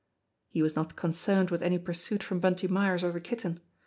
[0.49, 3.59] He was not concerned with any pursuit from Bunty Myers or the Kitten.